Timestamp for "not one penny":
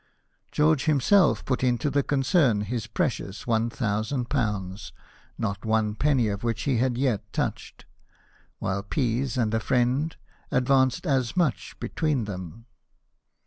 5.37-6.27